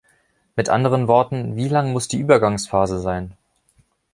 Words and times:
Mit 0.55 0.67
anderen 0.67 1.07
Worten, 1.07 1.55
wie 1.57 1.67
lang 1.67 1.91
muss 1.91 2.07
die 2.07 2.17
Übergangsphase 2.17 2.99
sein? 2.99 3.37